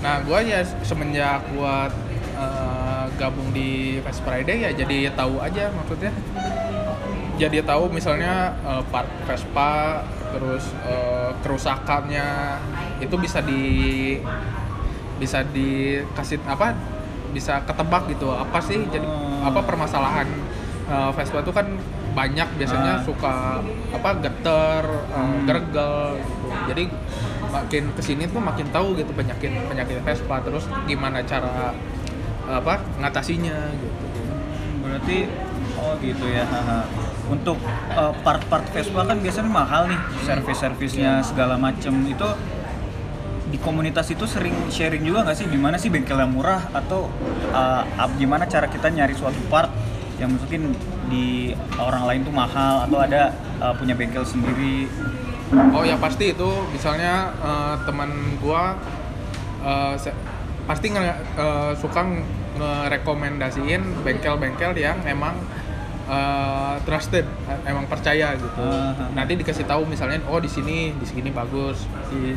Nah, 0.00 0.24
gua 0.24 0.40
ya 0.40 0.64
semenjak 0.80 1.44
gua 1.52 1.92
eh, 2.40 2.75
gabung 3.16 3.50
di 3.50 3.98
Vespa 3.98 4.30
Friday 4.30 4.62
ya 4.62 4.70
jadi 4.72 5.10
tahu 5.12 5.40
aja 5.40 5.72
maksudnya. 5.72 6.12
Jadi 7.36 7.60
tahu 7.62 7.92
misalnya 7.92 8.56
eh, 8.62 8.82
part 8.88 9.08
Vespa 9.24 10.00
terus 10.32 10.64
eh, 10.82 11.30
kerusakannya 11.40 12.28
itu 12.98 13.16
bisa 13.16 13.40
di 13.40 13.62
bisa 15.16 15.40
dikasih 15.42 16.40
apa 16.44 16.76
bisa 17.32 17.60
ketebak 17.62 18.08
gitu 18.08 18.32
apa 18.32 18.60
sih 18.60 18.80
jadi 18.86 19.04
Hmm. 19.04 19.44
apa 19.44 19.60
permasalahan 19.62 20.28
eh, 20.86 21.10
Vespa 21.12 21.40
itu 21.40 21.52
kan 21.52 21.68
banyak 22.12 22.48
biasanya 22.56 23.00
Ah. 23.00 23.04
suka 23.04 23.60
apa 23.92 24.10
geter 24.18 24.84
Hmm. 25.12 25.44
gergel 25.44 26.16
gitu 26.16 26.48
jadi 26.66 26.84
makin 27.46 27.84
ke 27.92 28.02
sini 28.02 28.24
tuh 28.26 28.40
makin 28.40 28.66
tahu 28.68 28.96
gitu 28.96 29.12
penyakit 29.12 29.52
penyakit 29.68 30.00
Vespa 30.00 30.40
terus 30.40 30.64
gimana 30.84 31.20
cara 31.22 31.72
apa 32.46 32.78
ngatasinya 33.02 33.56
gitu 33.74 33.96
Berarti 34.86 35.18
oh 35.76 35.92
gitu 35.98 36.24
ya. 36.30 36.46
haha. 36.46 36.86
Untuk 37.26 37.58
uh, 37.90 38.14
part-part 38.22 38.62
Vespa 38.70 39.02
kan 39.02 39.18
biasanya 39.18 39.50
mahal 39.50 39.90
nih, 39.90 39.98
servis-servisnya 40.22 41.26
segala 41.26 41.58
macem 41.58 41.90
itu 42.06 42.28
di 43.50 43.58
komunitas 43.58 44.10
itu 44.10 44.26
sering 44.26 44.54
sharing 44.70 45.02
juga 45.06 45.22
nggak 45.26 45.36
sih 45.38 45.46
gimana 45.46 45.78
sih 45.78 45.90
bengkel 45.90 46.18
yang 46.18 46.34
murah 46.34 46.66
atau 46.74 47.06
uh, 47.50 47.82
gimana 48.18 48.46
cara 48.46 48.66
kita 48.66 48.90
nyari 48.90 49.14
suatu 49.14 49.38
part 49.46 49.70
yang 50.18 50.34
mungkin 50.34 50.74
di 51.06 51.54
orang 51.78 52.10
lain 52.10 52.20
tuh 52.26 52.34
mahal 52.34 52.86
atau 52.86 52.98
ada 52.98 53.30
uh, 53.62 53.70
punya 53.74 53.94
bengkel 53.94 54.26
sendiri 54.26 54.90
Oh 55.46 55.86
ya 55.86 55.94
pasti 55.94 56.34
itu 56.34 56.50
misalnya 56.74 57.30
eh, 57.38 57.74
teman 57.86 58.10
gua 58.42 58.74
se- 59.94 60.10
pasti 60.66 60.92
nge, 60.92 61.02
eh, 61.38 61.72
suka 61.78 62.02
ngerekomendasiin 62.58 64.02
bengkel-bengkel 64.02 64.74
yang 64.76 64.98
emang 65.06 65.38
eh, 66.06 66.76
trusted, 66.86 67.26
emang 67.66 67.86
percaya 67.90 68.34
gitu. 68.38 68.62
Ah. 68.62 69.10
Nanti 69.14 69.34
dikasih 69.38 69.66
tahu 69.66 69.86
misalnya 69.86 70.22
oh 70.30 70.38
di 70.38 70.50
sini 70.50 70.94
di 70.94 71.06
sini 71.06 71.30
bagus. 71.30 71.86
Di 72.10 72.34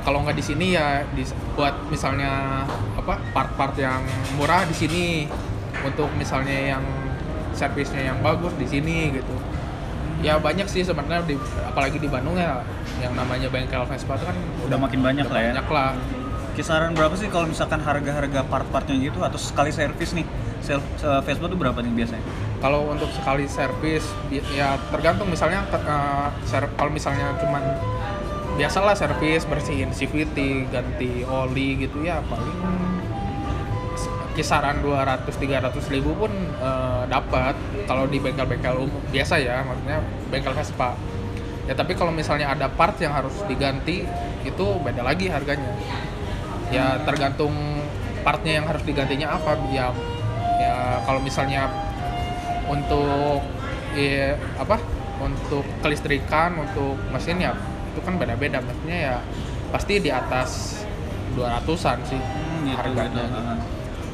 kalau 0.00 0.24
nggak 0.24 0.36
di 0.36 0.44
sini 0.44 0.66
ya 0.72 1.04
di, 1.12 1.24
buat 1.52 1.76
misalnya 1.92 2.64
apa 2.96 3.20
part-part 3.36 3.76
yang 3.76 4.00
murah 4.40 4.64
di 4.64 4.72
sini 4.72 5.28
untuk 5.84 6.08
misalnya 6.16 6.76
yang 6.76 6.84
servisnya 7.52 8.12
yang 8.12 8.18
bagus 8.24 8.56
di 8.56 8.64
sini 8.64 9.12
gitu 9.12 9.36
ya 10.20 10.36
banyak 10.36 10.68
sih 10.68 10.84
sebenarnya 10.84 11.24
di, 11.24 11.36
apalagi 11.64 11.96
di 11.96 12.08
Bandung 12.08 12.36
ya 12.36 12.60
yang 13.00 13.16
namanya 13.16 13.48
bengkel 13.48 13.84
Vespa 13.88 14.20
itu 14.20 14.24
kan 14.28 14.36
udah 14.68 14.78
makin 14.80 15.00
banyak 15.00 15.24
udah 15.24 15.32
lah 15.32 15.40
ya 15.40 15.52
banyak 15.56 15.68
lah 15.72 15.90
kisaran 16.54 16.92
berapa 16.92 17.14
sih 17.14 17.30
kalau 17.30 17.46
misalkan 17.46 17.80
harga-harga 17.80 18.44
part-partnya 18.46 18.96
gitu? 19.00 19.18
Atau 19.22 19.38
sekali 19.38 19.70
servis 19.70 20.12
nih? 20.12 20.26
Self 20.60 20.84
uh, 21.02 21.20
Vespa 21.24 21.46
tuh 21.48 21.56
berapa 21.56 21.78
nih 21.80 21.92
biasanya? 22.04 22.24
Kalau 22.60 22.92
untuk 22.92 23.08
sekali 23.16 23.48
servis 23.48 24.04
ya 24.52 24.76
tergantung 24.92 25.32
misalnya 25.32 25.64
eh, 25.72 26.28
ser- 26.44 26.68
kalau 26.76 26.92
misalnya 26.92 27.32
cuman 27.40 27.64
biasalah 28.60 28.92
servis 28.92 29.48
bersihin 29.48 29.88
CVT 29.88 30.68
ganti 30.68 31.24
oli 31.24 31.80
gitu 31.80 32.04
ya 32.04 32.20
paling 32.28 32.60
kisaran 34.36 34.84
200 34.84 35.24
300 35.24 35.72
ribu 35.88 36.12
pun 36.12 36.32
eh, 36.60 37.02
dapat. 37.08 37.56
Kalau 37.88 38.04
di 38.04 38.20
bengkel-bengkel 38.20 38.76
umum 38.76 39.00
biasa 39.08 39.40
ya 39.40 39.64
maksudnya 39.64 40.04
bengkel 40.28 40.52
Vespa. 40.52 40.92
Ya 41.64 41.72
tapi 41.72 41.96
kalau 41.96 42.12
misalnya 42.12 42.52
ada 42.52 42.68
part 42.68 43.00
yang 43.00 43.16
harus 43.16 43.32
diganti 43.48 44.04
itu 44.44 44.66
beda 44.80 45.04
lagi 45.04 45.28
harganya 45.28 45.68
ya 46.70 46.98
tergantung 47.02 47.52
partnya 48.22 48.62
yang 48.62 48.66
harus 48.70 48.82
digantinya 48.86 49.34
apa 49.34 49.58
ya 49.74 49.90
ya 50.60 51.02
kalau 51.08 51.18
misalnya 51.22 51.66
untuk 52.70 53.42
ya, 53.96 54.38
apa 54.60 54.78
untuk 55.20 55.66
kelistrikan 55.82 56.54
untuk 56.56 56.94
mesin 57.10 57.42
ya 57.42 57.52
itu 57.90 58.00
kan 58.06 58.14
beda-beda 58.16 58.62
maksudnya 58.62 58.96
ya 58.96 59.16
pasti 59.74 59.98
di 59.98 60.10
atas 60.14 60.82
200-an 61.34 61.98
sih 62.06 62.20
Hmm, 62.60 62.76
harganya 62.76 63.24
gitu. 63.24 63.40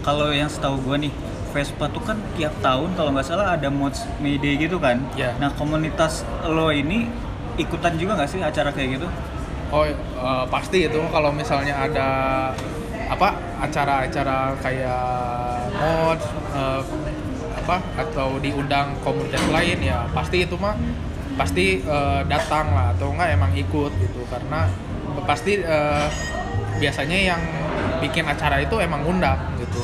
Kalau 0.06 0.30
yang 0.30 0.46
setahu 0.46 0.78
gua 0.86 0.96
nih, 1.02 1.10
Vespa 1.50 1.90
tuh 1.90 2.02
kan 2.06 2.14
tiap 2.38 2.54
tahun 2.62 2.94
kalau 2.94 3.10
nggak 3.10 3.26
salah 3.26 3.58
ada 3.58 3.66
mods 3.72 4.06
May 4.22 4.38
Day 4.38 4.54
gitu 4.54 4.78
kan. 4.78 5.02
Ya. 5.18 5.34
Nah 5.42 5.50
komunitas 5.58 6.22
lo 6.46 6.70
ini 6.70 7.10
ikutan 7.58 7.98
juga 7.98 8.14
nggak 8.14 8.30
sih 8.30 8.38
acara 8.38 8.70
kayak 8.70 9.02
gitu? 9.02 9.08
Oh 9.74 9.82
eh, 9.82 10.44
pasti 10.50 10.86
itu 10.86 11.00
kalau 11.10 11.30
misalnya 11.34 11.74
ada 11.74 12.08
apa 13.06 13.28
acara-acara 13.62 14.54
kayak 14.62 15.04
mod 15.74 16.20
eh, 16.54 16.82
apa 17.56 17.76
atau 17.98 18.38
diundang 18.38 18.94
komunitas 19.02 19.42
lain 19.50 19.78
ya 19.82 20.06
pasti 20.14 20.46
itu 20.46 20.54
mah 20.58 20.74
pasti 21.34 21.82
eh, 21.82 22.20
datang 22.30 22.70
lah 22.70 22.94
atau 22.94 23.10
enggak 23.10 23.28
emang 23.34 23.52
ikut 23.58 23.92
gitu 23.98 24.20
karena 24.30 24.70
pasti 25.26 25.58
eh, 25.58 26.08
biasanya 26.78 27.18
yang 27.34 27.42
bikin 27.98 28.28
acara 28.28 28.60
itu 28.60 28.76
emang 28.78 29.02
undang 29.08 29.56
gitu. 29.56 29.80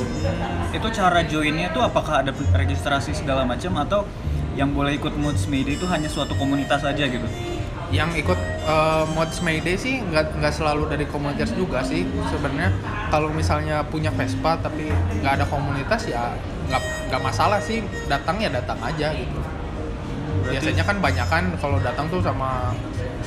Itu 0.69 0.87
cara 0.93 1.25
joinnya 1.25 1.73
tuh 1.73 1.81
apakah 1.81 2.21
ada 2.21 2.31
registrasi 2.53 3.17
segala 3.17 3.41
macam 3.41 3.73
atau 3.81 4.05
yang 4.53 4.69
boleh 4.69 5.01
ikut 5.01 5.17
mods 5.17 5.49
May 5.49 5.65
Day 5.65 5.81
itu 5.81 5.89
hanya 5.89 6.05
suatu 6.05 6.37
komunitas 6.37 6.85
aja 6.85 7.09
gitu? 7.09 7.25
yang 7.93 8.09
ikut 8.17 8.35
eh, 8.63 9.03
mods 9.11 9.39
Mayday 9.39 9.75
sih 9.75 9.99
nggak 10.01 10.39
nggak 10.39 10.53
selalu 10.53 10.87
dari 10.87 11.05
komunitas 11.05 11.51
juga 11.51 11.83
sih 11.83 12.01
sebenarnya. 12.27 12.71
Kalau 13.07 13.29
misalnya 13.29 13.83
punya 13.83 14.09
Vespa 14.09 14.57
tapi 14.57 14.89
nggak 15.19 15.33
ada 15.41 15.45
komunitas 15.45 16.07
ya 16.07 16.33
nggak 16.69 16.81
nggak 17.11 17.21
masalah 17.21 17.59
sih. 17.59 17.83
Datang 18.07 18.39
ya 18.39 18.49
datang 18.49 18.79
aja 18.79 19.11
gitu. 19.11 19.39
Berarti- 20.43 20.59
biasanya 20.59 20.83
kan 20.83 20.97
banyak 20.99 21.27
kan 21.29 21.43
kalau 21.55 21.77
datang 21.79 22.07
tuh 22.09 22.19
sama 22.19 22.73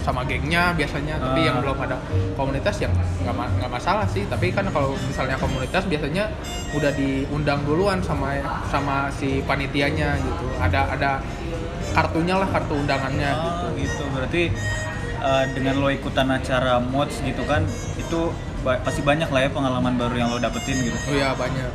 sama 0.04 0.22
gengnya 0.22 0.70
biasanya. 0.72 1.18
Tapi 1.18 1.40
Ah. 1.42 1.46
yang 1.50 1.56
belum 1.62 1.78
ada 1.80 1.96
komunitas 2.34 2.76
yang 2.78 2.92
nggak 2.94 3.34
nggak 3.34 3.70
masalah 3.70 4.06
sih. 4.06 4.24
Tapi 4.26 4.52
kan 4.52 4.66
kalau 4.70 4.96
misalnya 4.96 5.36
komunitas 5.36 5.84
biasanya 5.84 6.30
udah 6.72 6.92
diundang 6.92 7.60
duluan 7.64 7.98
sama 8.00 8.36
sama 8.68 9.08
si 9.12 9.40
panitianya 9.42 10.16
gitu. 10.18 10.46
Ada 10.60 10.80
ada 10.96 11.10
kartunya 11.94 12.36
lah 12.36 12.48
kartu 12.48 12.76
undangannya 12.76 13.30
Oh 13.32 13.72
gitu. 13.74 14.02
Berarti 14.12 14.42
uh, 15.26 15.44
dengan 15.50 15.74
lo 15.82 15.90
ikutan 15.90 16.30
acara 16.30 16.78
mods 16.78 17.18
gitu 17.26 17.42
kan, 17.42 17.66
itu 17.98 18.30
ba- 18.62 18.78
pasti 18.86 19.02
banyak 19.02 19.26
lah 19.26 19.40
ya 19.46 19.50
pengalaman 19.50 19.98
baru 19.98 20.14
yang 20.14 20.28
lo 20.30 20.38
dapetin 20.38 20.78
gitu. 20.86 20.94
oh 21.10 21.14
ya 21.18 21.34
banyak. 21.34 21.70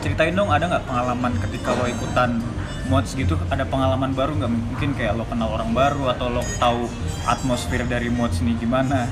Ceritain 0.00 0.32
dong 0.32 0.48
ada 0.48 0.64
nggak 0.70 0.84
pengalaman 0.88 1.32
ketika 1.44 1.76
lo 1.76 1.84
ikutan 1.84 2.40
mods 2.88 3.12
gitu? 3.18 3.36
Ada 3.52 3.66
pengalaman 3.68 4.16
baru 4.16 4.32
nggak? 4.38 4.50
Mungkin 4.50 4.90
kayak 4.96 5.18
lo 5.18 5.26
kenal 5.28 5.52
orang 5.52 5.70
baru 5.76 6.14
atau 6.16 6.26
lo 6.32 6.42
tahu 6.56 6.88
atmosfer 7.26 7.82
dari 7.84 8.08
mods 8.08 8.40
nih 8.40 8.56
gimana? 8.56 9.10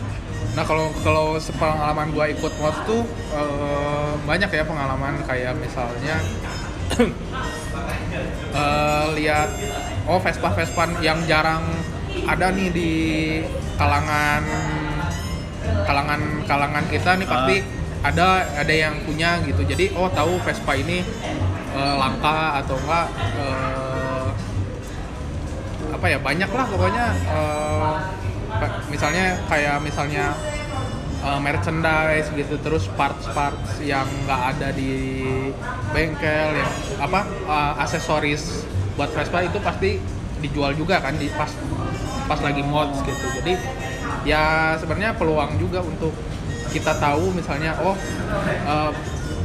Nah 0.55 0.63
kalau 0.63 0.95
kalau 1.03 1.35
sepengalaman 1.35 2.15
gua 2.15 2.31
ikut 2.31 2.53
mods 2.63 2.79
tuh 2.87 3.03
eh, 3.35 4.13
banyak 4.23 4.51
ya 4.55 4.63
pengalaman. 4.63 5.19
Kayak 5.27 5.59
misalnya 5.59 6.17
eh, 8.63 9.07
lihat 9.19 9.51
oh 10.07 10.23
Vespa 10.23 10.55
Vespa 10.55 10.87
yang 11.03 11.19
jarang 11.27 11.67
ada 12.23 12.55
nih 12.55 12.69
di 12.71 12.93
kalangan 13.75 14.43
kalangan 15.83 16.21
kalangan 16.47 16.85
kita 16.87 17.19
nih 17.19 17.27
pasti 17.27 17.57
ada 18.07 18.47
ada 18.55 18.75
yang 18.75 19.03
punya 19.03 19.43
gitu. 19.43 19.67
Jadi 19.67 19.91
oh 19.99 20.07
tahu 20.13 20.39
Vespa 20.47 20.79
ini 20.79 21.03
eh, 21.75 21.95
langka 21.99 22.63
atau 22.63 22.79
enggak 22.79 23.07
eh, 23.41 24.29
apa 25.95 26.07
ya 26.11 26.19
banyak 26.21 26.51
lah 26.53 26.67
pokoknya 26.69 27.07
Pa- 28.55 28.87
misalnya 28.87 29.35
kayak 29.51 29.83
misalnya 29.83 30.31
uh, 31.25 31.41
merchandise 31.41 32.31
gitu 32.37 32.55
terus 32.61 32.87
parts-parts 32.95 33.83
yang 33.83 34.07
nggak 34.29 34.41
ada 34.55 34.69
di 34.77 35.25
bengkel 35.91 36.61
yang 36.61 36.73
apa 37.03 37.27
uh, 37.49 37.83
aksesoris 37.83 38.69
buat 38.95 39.11
Vespa 39.11 39.43
itu 39.43 39.59
pasti 39.59 39.99
dijual 40.39 40.77
juga 40.77 41.01
kan 41.01 41.17
di 41.17 41.33
pas 41.33 41.51
pas 42.25 42.41
lagi 42.41 42.63
mods 42.65 43.01
gitu. 43.05 43.27
Jadi 43.41 43.55
ya 44.25 44.75
sebenarnya 44.81 45.17
peluang 45.17 45.61
juga 45.61 45.85
untuk 45.85 46.13
kita 46.73 46.97
tahu 46.99 47.31
misalnya 47.33 47.77
oh 47.85 47.95
uh, 48.67 48.91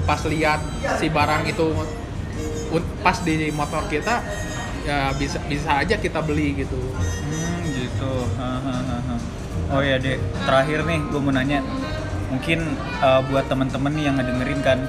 pas 0.07 0.21
lihat 0.25 0.63
si 0.97 1.11
barang 1.11 1.45
itu 1.45 1.67
pas 3.05 3.17
di 3.21 3.49
motor 3.53 3.85
kita 3.89 4.23
ya 4.87 5.11
bisa 5.13 5.37
bisa 5.45 5.83
aja 5.83 5.99
kita 5.99 6.23
beli 6.23 6.55
gitu. 6.57 6.79
Hmm, 6.95 7.61
gitu. 7.69 8.13
Oh 9.69 9.85
ya 9.85 10.01
dek, 10.01 10.17
terakhir 10.49 10.81
nih 10.81 10.97
gue 11.13 11.21
mau 11.21 11.29
nanya, 11.29 11.61
mungkin 12.33 12.73
uh, 13.05 13.21
buat 13.29 13.45
temen-temen 13.45 13.93
nih 13.93 14.03
yang 14.09 14.17
ngedengerin 14.17 14.61
kan, 14.65 14.81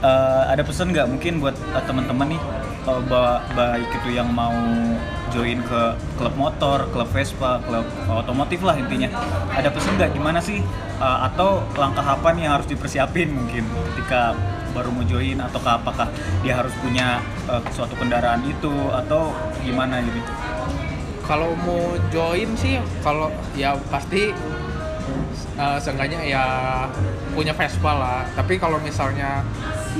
uh, 0.00 0.48
ada 0.48 0.64
pesan 0.64 0.88
nggak 0.88 1.04
mungkin 1.04 1.36
buat 1.36 1.52
uh, 1.76 1.84
temen-temen 1.84 2.32
nih, 2.32 2.40
uh, 2.88 3.04
ba- 3.12 3.44
baik 3.52 3.92
itu 3.92 4.16
yang 4.16 4.32
mau 4.32 4.56
join 5.32 5.58
ke 5.64 5.82
klub 6.20 6.34
motor, 6.36 6.86
klub 6.92 7.08
Vespa, 7.10 7.58
klub 7.64 7.88
otomotif 8.08 8.60
lah 8.62 8.76
intinya. 8.76 9.08
Ada 9.52 9.72
pesan 9.72 9.96
nggak 9.98 10.12
gimana 10.14 10.38
sih? 10.38 10.60
Uh, 11.02 11.26
atau 11.26 11.64
langkah 11.74 12.04
apa 12.04 12.30
nih 12.36 12.46
yang 12.46 12.54
harus 12.60 12.68
dipersiapin 12.70 13.34
mungkin 13.34 13.66
ketika 13.92 14.38
baru 14.72 14.88
mau 14.94 15.04
join 15.04 15.36
atau 15.36 15.60
apakah 15.66 16.08
dia 16.40 16.56
harus 16.56 16.72
punya 16.80 17.20
uh, 17.50 17.60
suatu 17.74 17.92
kendaraan 17.98 18.40
itu 18.46 18.72
atau 18.92 19.34
gimana 19.60 20.00
gitu? 20.00 20.32
kalau 21.22 21.54
mau 21.62 21.96
join 22.10 22.50
sih 22.58 22.76
kalau 23.00 23.30
ya 23.54 23.78
pasti 23.88 24.34
uh, 25.56 25.78
seenggaknya 25.78 26.20
ya 26.26 26.44
punya 27.32 27.54
Vespa 27.54 27.92
lah 27.94 28.20
tapi 28.34 28.58
kalau 28.58 28.76
misalnya 28.82 29.46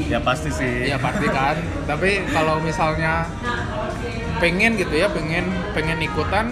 Ya 0.02 0.18
pasti 0.18 0.48
sih. 0.48 0.86
ya 0.86 0.96
pasti 0.96 1.26
kan 1.26 1.56
tapi 1.84 2.24
kalau 2.26 2.56
misalnya 2.58 3.28
pengen 4.38 4.74
gitu 4.74 4.94
ya 4.94 5.06
pengen 5.06 5.44
pengen 5.70 5.98
ikutan 5.98 6.50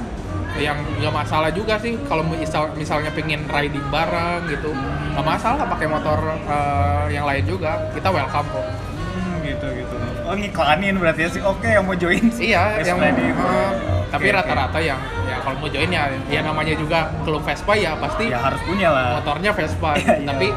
yang 0.56 0.76
nggak 0.94 1.14
masalah 1.14 1.48
juga 1.48 1.78
sih 1.78 1.96
kalau 2.04 2.20
misal 2.22 2.68
misalnya 2.74 3.08
pengen 3.10 3.46
riding 3.46 3.82
bareng 3.88 4.44
gitu 4.46 4.70
nggak 5.10 5.24
masalah 5.24 5.64
pakai 5.64 5.86
motor 5.86 6.18
uh, 6.44 7.08
yang 7.08 7.24
lain 7.24 7.44
juga 7.44 7.90
kita 7.90 8.08
welcome 8.08 8.46
kok 8.46 8.66
Hmm, 9.10 9.42
gitu 9.42 9.66
gitu. 9.74 9.94
Oh 10.22 10.32
ngiklanin 10.32 10.94
berarti 10.94 11.26
ya 11.26 11.30
sih. 11.30 11.42
Oke 11.42 11.66
yang 11.66 11.82
mau 11.82 11.92
join 11.92 12.30
sih. 12.30 12.54
iya 12.54 12.78
yang 12.86 12.94
di- 13.10 13.34
uh, 13.34 13.74
Oke, 14.06 14.06
tapi 14.08 14.26
rata-rata 14.30 14.78
yang 14.78 15.00
ya 15.26 15.40
kalau 15.40 15.58
mau 15.58 15.66
join 15.66 15.90
ya 15.90 16.06
ya 16.28 16.40
namanya 16.40 16.74
juga 16.74 17.10
klub 17.20 17.42
Vespa 17.42 17.74
ya 17.74 17.98
pasti 17.98 18.30
ya 18.30 18.38
harus 18.38 18.62
punya 18.62 18.88
lah. 18.88 19.18
motornya 19.18 19.50
Vespa 19.50 19.90
iya. 19.98 20.22
tapi 20.22 20.54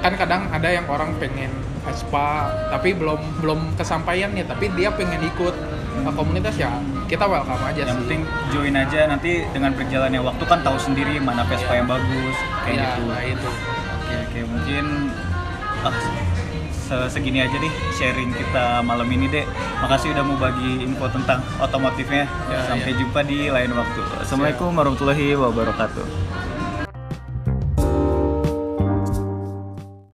kan 0.00 0.12
kadang 0.14 0.42
ada 0.50 0.68
yang 0.68 0.84
orang 0.84 1.16
pengen 1.16 1.48
Vespa 1.84 2.28
tapi 2.68 2.92
belum 2.92 3.20
belum 3.38 3.60
kesampaian 3.74 4.30
ya 4.30 4.44
tapi 4.44 4.72
dia 4.72 4.88
pengen 4.90 5.20
ikut 5.22 5.54
ke 5.94 6.10
komunitas 6.10 6.54
ya 6.54 6.74
kita 7.04 7.24
welcome 7.24 7.60
aja 7.62 7.80
Yang 7.80 7.88
sih 7.88 7.98
penting 8.02 8.20
join 8.50 8.74
aja 8.74 9.00
nanti 9.06 9.32
dengan 9.48 9.72
berjalannya 9.72 10.20
waktu 10.20 10.44
kan 10.44 10.60
tahu 10.60 10.76
sendiri 10.76 11.16
mana 11.18 11.44
Vespa 11.44 11.70
Iya. 11.70 11.78
yang 11.78 11.88
bagus 11.88 12.36
kayak 12.62 12.74
ya, 12.74 12.88
gitu. 12.90 13.02
nah 13.06 13.22
itu 13.22 13.50
Oke 13.94 14.14
oke 14.20 14.40
mungkin 14.46 14.84
ah, 15.80 15.94
se- 16.70 17.08
segini 17.10 17.40
aja 17.40 17.56
deh 17.56 17.72
sharing 17.90 18.30
kita 18.30 18.78
malam 18.80 19.08
ini 19.08 19.26
deh. 19.26 19.42
Makasih 19.80 20.12
udah 20.12 20.22
mau 20.22 20.36
bagi 20.38 20.82
info 20.82 21.08
tentang 21.08 21.40
otomotifnya. 21.56 22.28
Ya, 22.46 22.58
Sampai 22.64 22.92
ya. 22.92 23.00
jumpa 23.00 23.20
di 23.22 23.48
lain 23.48 23.72
waktu. 23.72 24.00
Assalamualaikum 24.18 24.70
warahmatullahi 24.70 25.32
wabarakatuh. 25.34 26.04